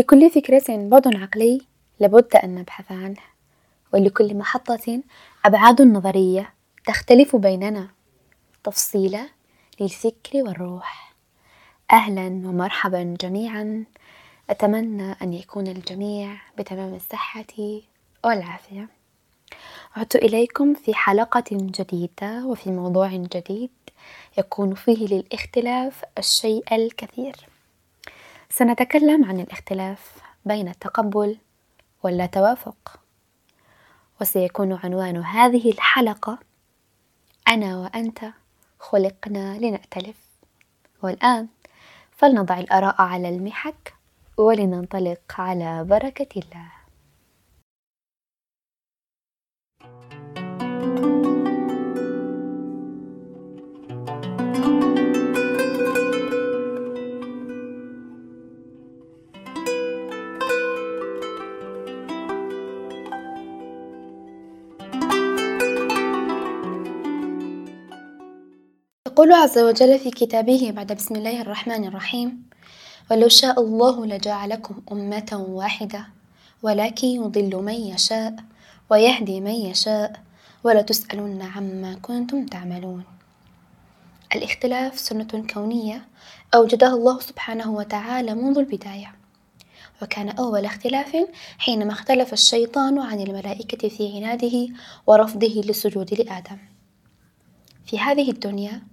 [0.00, 1.60] لكل فكرة بعد عقلي
[1.98, 3.20] لابد أن نبحث عنه،
[3.92, 5.02] ولكل محطة
[5.44, 6.54] أبعاد نظرية
[6.86, 7.88] تختلف بيننا.
[8.64, 9.28] تفصيلة
[9.80, 11.14] للفكر والروح،
[11.92, 13.84] أهلا ومرحبا جميعا.
[14.50, 17.80] أتمنى أن يكون الجميع بتمام الصحة
[18.24, 18.88] والعافية،
[19.96, 23.70] عدت إليكم في حلقة جديدة وفي موضوع جديد
[24.38, 27.36] يكون فيه للاختلاف الشيء الكثير،
[28.52, 31.38] سنتكلم عن الاختلاف بين التقبل
[32.02, 33.00] واللاتوافق،
[34.20, 36.38] وسيكون عنوان هذه الحلقة
[37.48, 38.18] أنا وأنت
[38.78, 40.16] خلقنا لنأتلف،
[41.02, 41.48] والآن
[42.12, 43.94] فلنضع الآراء على المحك
[44.36, 46.79] ولننطلق على بركة الله.
[69.10, 72.42] يقول عز وجل في كتابه بعد بسم الله الرحمن الرحيم
[73.10, 76.06] ولو شاء الله لجعلكم أمة واحدة
[76.62, 78.36] ولكن يضل من يشاء
[78.90, 80.12] ويهدي من يشاء
[80.64, 83.04] ولتسألن عما كنتم تعملون.
[84.34, 86.08] الاختلاف سنة كونية
[86.54, 89.14] أوجدها الله سبحانه وتعالى منذ البداية
[90.02, 91.16] وكان أول اختلاف
[91.58, 94.68] حينما اختلف الشيطان عن الملائكة في عناده
[95.06, 96.58] ورفضه للسجود لآدم.
[97.86, 98.89] في هذه الدنيا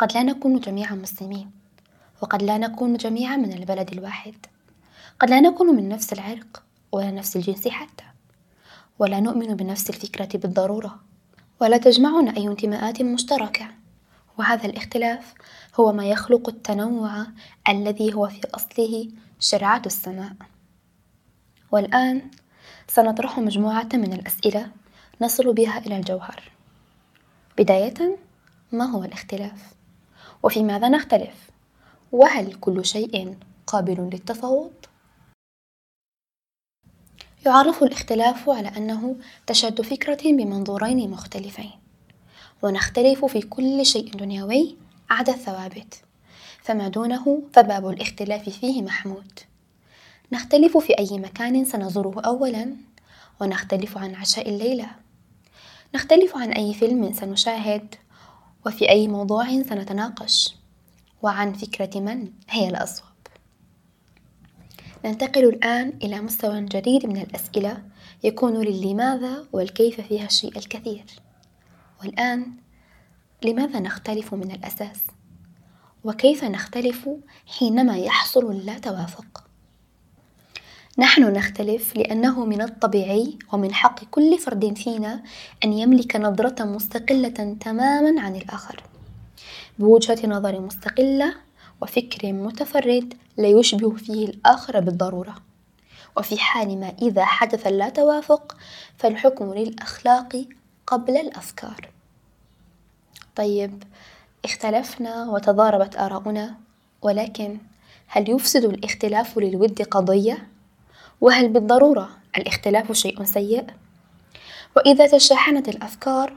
[0.00, 1.50] قد لا نكون جميعا مسلمين
[2.20, 4.34] وقد لا نكون جميعا من البلد الواحد.
[5.20, 8.04] قد لا نكون من نفس العرق ولا نفس الجنس حتى.
[8.98, 11.00] ولا نؤمن بنفس الفكرة بالضرورة.
[11.60, 13.68] ولا تجمعنا أي انتماءات مشتركة.
[14.38, 15.34] وهذا الاختلاف
[15.80, 17.26] هو ما يخلق التنوع
[17.68, 19.08] الذي هو في أصله
[19.40, 20.32] شرعة السماء.
[21.72, 22.30] والآن
[22.88, 24.70] سنطرح مجموعة من الأسئلة
[25.20, 26.52] نصل بها إلى الجوهر.
[27.58, 28.18] بداية
[28.72, 29.79] ما هو الاختلاف؟
[30.42, 31.50] وفي ماذا نختلف؟
[32.12, 33.36] وهل كل شيء
[33.66, 34.72] قابل للتفاوض؟
[37.46, 41.70] يعرف الاختلاف على أنه تشاد فكره بمنظورين مختلفين
[42.62, 44.76] ونختلف في كل شيء دنيوي
[45.10, 46.02] عدا الثوابت
[46.62, 49.38] فما دونه فباب الاختلاف فيه محمود.
[50.32, 52.76] نختلف في أي مكان سنزوره اولا
[53.40, 54.90] ونختلف عن عشاء الليلة.
[55.94, 57.94] نختلف عن أي فيلم سنشاهد
[58.66, 60.56] وفي أي موضوع سنتناقش.
[61.22, 63.06] وعن فكرة من هي الأصوب
[65.04, 67.82] ننتقل الآن إلى مستوى جديد من الأسئلة
[68.24, 71.04] يكون للماذا والكيف فيها الشيء الكثير.
[72.00, 72.52] والآن
[73.44, 75.06] لماذا نختلف من الأساس؟
[76.04, 77.08] وكيف نختلف
[77.46, 79.49] حينما يحصل اللا توافق
[80.98, 85.22] نحن نختلف لأنه من الطبيعي ومن حق كل فرد فينا
[85.64, 88.82] أن يملك نظرة مستقلة تماما عن الآخر.
[89.78, 91.34] بوجهة نظر مستقلة
[91.82, 95.34] وفكر متفرد لا يشبه فيه الآخر بالضرورة.
[96.16, 98.56] وفي حال ما إذا حدث اللا توافق
[98.98, 100.44] فالحكم للأخلاق
[100.86, 101.88] قبل الأفكار.
[103.36, 103.82] طيب
[104.44, 106.54] اختلفنا وتضاربت آراؤنا
[107.02, 107.58] ولكن
[108.06, 110.46] هل يفسد الاختلاف للود قضية؟
[111.20, 113.64] وهل بالضرورة الاختلاف شيء سيء؟
[114.76, 116.32] وإذا تشاحنت الأفكار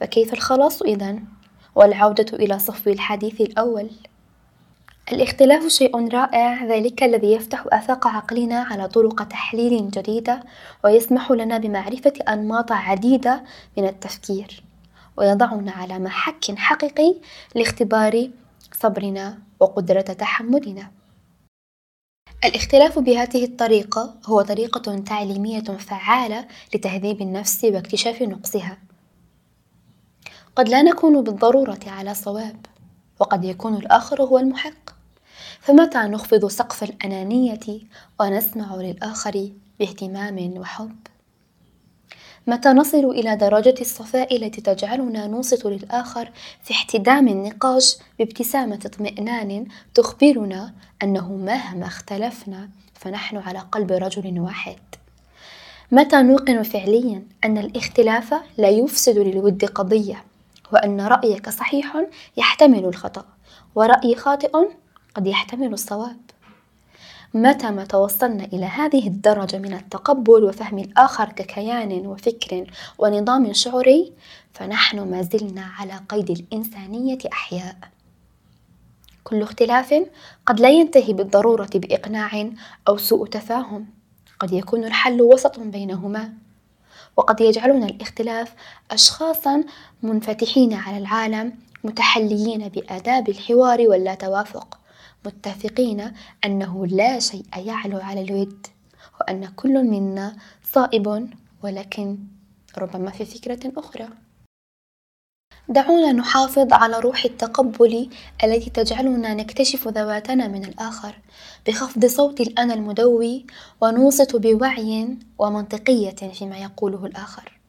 [0.00, 1.24] فكيف الخلاص إذن؟
[1.74, 3.90] والعودة إلى صفو الحديث الأول
[5.12, 10.42] الاختلاف شيء رائع ذلك الذي يفتح آفاق عقلنا على طرق تحليل جديدة
[10.84, 13.44] ويسمح لنا بمعرفة أنماط عديدة
[13.76, 14.62] من التفكير
[15.16, 17.14] ويضعنا على محك حقيقي
[17.54, 18.30] لاختبار
[18.80, 20.90] صبرنا وقدرة تحملنا
[22.44, 28.78] الاختلاف بهذه الطريقة هو طريقة تعليمية فعالة لتهذيب النفس واكتشاف نقصها.
[30.56, 32.66] قد لا نكون بالضرورة على صواب
[33.18, 34.90] وقد يكون الآخر هو المحق.
[35.60, 37.80] فمتى نخفض سقف الأنانية
[38.20, 40.96] ونسمع للآخر باهتمام وحب؟
[42.46, 46.30] متى نصل إلى درجة الصفاء التي تجعلنا ننصت للآخر
[46.62, 54.78] في احتدام النقاش بابتسامة اطمئنان تخبرنا أنه مهما اختلفنا فنحن على قلب رجل واحد.
[55.92, 60.24] متى نوقن فعليا أن الاختلاف لا يفسد للود قضية
[60.72, 61.96] وأن رأيك صحيح
[62.36, 63.24] يحتمل الخطأ
[63.74, 64.52] ورأيي خاطئ
[65.14, 66.16] قد يحتمل الصواب.
[67.34, 74.12] متى ما توصلنا إلى هذه الدرجة من التقبل وفهم الآخر ككيان وفكر ونظام شعوري
[74.52, 77.76] فنحن ما زلنا على قيد الإنسانية أحياء.
[79.24, 79.94] كل اختلاف
[80.46, 82.50] قد لا ينتهي بالضرورة بإقناع
[82.88, 83.86] أو سوء تفاهم.
[84.40, 86.32] قد يكون الحل وسط بينهما.
[87.16, 88.54] وقد يجعلنا الاختلاف
[88.90, 89.64] أشخاصا
[90.02, 91.52] منفتحين على العالم
[91.84, 94.75] متحليين بآداب الحوار واللا توافق.
[95.26, 96.12] متفقين
[96.44, 98.66] أنه لا شيء يعلو على الود
[99.20, 101.30] وأن كل منا صائب
[101.62, 102.18] ولكن
[102.78, 104.08] ربما في فكرة أخرى.
[105.68, 108.10] دعونا نحافظ على روح التقبل
[108.44, 111.18] التي تجعلنا نكتشف ذواتنا من الآخر
[111.66, 113.46] بخفض صوت الأنا المدوي
[113.80, 117.60] ونوصت بوعي ومنطقية فيما يقوله الآخر.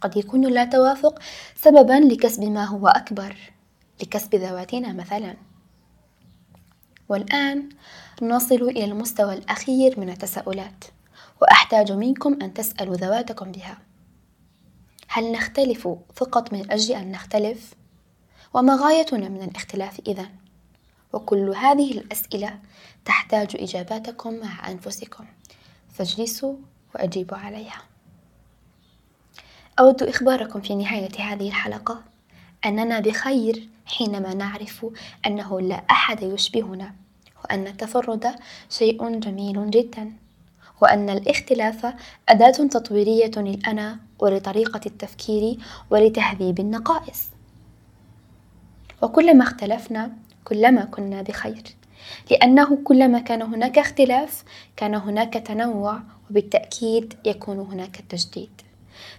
[0.00, 1.18] قد يكون اللا توافق
[1.56, 3.36] سببا لكسب ما هو أكبر
[4.02, 5.36] لكسب ذواتنا مثلا.
[7.08, 7.68] والآن
[8.22, 10.84] نصل إلى المستوى الأخير من التساؤلات
[11.42, 13.78] وأحتاج منكم أن تسألوا ذواتكم بها
[15.08, 17.74] هل نختلف فقط من أجل أن نختلف؟
[18.54, 20.28] وما غايتنا من الاختلاف إذا؟
[21.12, 22.58] وكل هذه الأسئلة
[23.04, 25.24] تحتاج إجاباتكم مع أنفسكم
[25.88, 26.56] فاجلسوا
[26.94, 27.82] وأجيبوا عليها
[29.78, 32.02] أود إخباركم في نهاية هذه الحلقة
[32.66, 34.86] أننا بخير حينما نعرف
[35.26, 36.94] أنه لا أحد يشبهنا
[37.44, 38.34] وأن التفرد
[38.70, 40.12] شيء جميل جدا
[40.82, 41.94] وأن الاختلاف
[42.28, 45.58] أداة تطويرية للأنا ولطريقة التفكير
[45.90, 47.28] ولتهذيب النقائص.
[49.02, 50.12] وكلما اختلفنا
[50.44, 51.62] كلما كنا بخير
[52.30, 54.44] لأنه كلما كان هناك اختلاف
[54.76, 56.00] كان هناك تنوع
[56.30, 58.50] وبالتأكيد يكون هناك تجديد.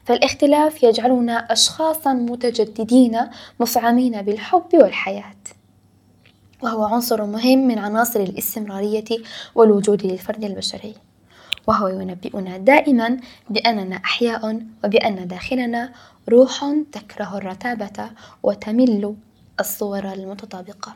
[0.06, 3.20] فالاختلاف يجعلنا أشخاصا متجددين
[3.60, 5.36] مفعمين بالحب والحياة.
[6.62, 9.06] وهو عنصر مهم من عناصر الاستمرارية
[9.56, 10.96] والوجود للفرد البشري.
[11.68, 13.18] وهو ينبئنا دائما
[13.50, 15.94] بأننا أحياء وبأن داخلنا
[16.30, 18.10] روح تكره الرتابة
[18.44, 19.16] وتمل
[19.60, 20.94] الصور المتطابقة.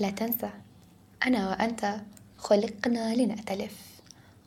[0.00, 0.50] لا تنسى
[1.26, 1.96] أنا وأنت
[2.38, 3.86] خلقنا لنأتلف.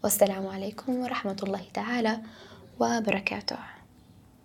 [0.03, 2.19] والسلام عليكم ورحمة الله تعالى
[2.79, 3.78] وبركاته.